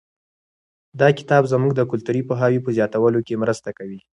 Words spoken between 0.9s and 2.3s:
دا کتاب زموږ د کلتوري